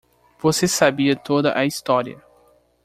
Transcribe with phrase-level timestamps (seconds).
[0.39, 2.19] Você sabia toda a história.